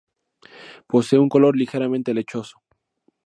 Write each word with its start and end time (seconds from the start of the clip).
Posee 0.87 1.19
un 1.19 1.29
color 1.29 1.55
ligeramente 1.55 2.15
lechoso. 2.15 2.59